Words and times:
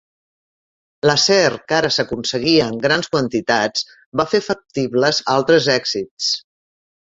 L'acer 1.09 1.51
que 1.71 1.77
ara 1.81 1.91
s'aconseguia 1.97 2.71
en 2.73 2.81
grans 2.87 3.11
quantitats 3.17 3.87
va 4.23 4.29
fer 4.35 4.43
factibles 4.49 5.23
altres 5.39 5.73
èxits. 5.79 6.35